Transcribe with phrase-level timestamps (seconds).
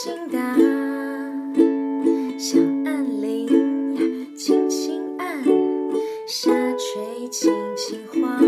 [0.00, 0.38] 心打，
[2.38, 4.00] 小按铃呀，
[4.36, 5.42] 轻轻按，
[6.24, 8.47] 下垂，轻轻晃。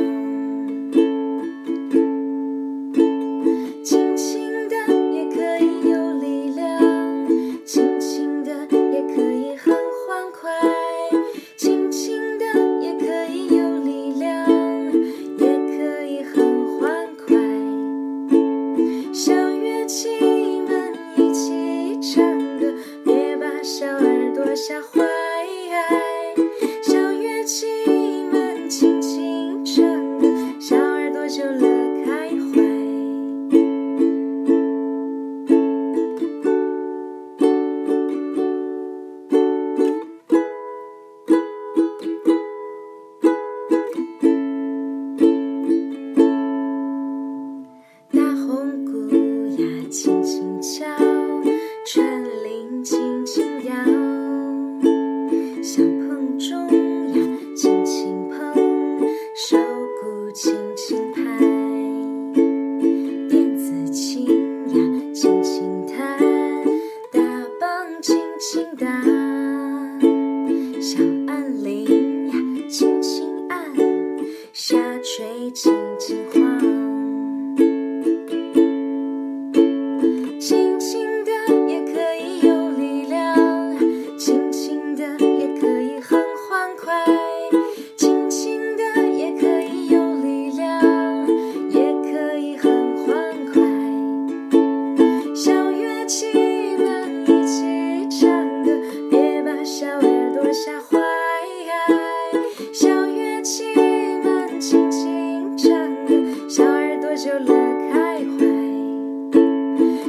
[70.80, 71.19] 想。
[107.22, 107.54] 就乐
[107.92, 108.46] 开怀。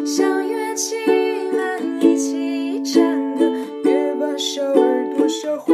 [0.06, 0.96] 小乐器
[1.52, 3.04] 们一起唱
[3.36, 3.52] 歌，
[3.84, 5.74] 别把小耳朵吓坏。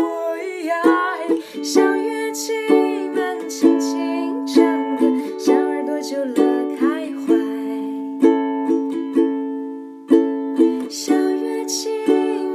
[1.63, 2.53] 小乐器
[3.13, 5.05] 们轻轻唱歌，
[5.37, 7.35] 小耳朵就乐开怀。
[10.89, 11.91] 小乐器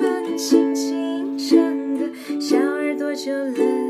[0.01, 1.57] 们轻轻唱
[1.97, 2.11] 歌，
[2.41, 3.82] 小耳朵就乐。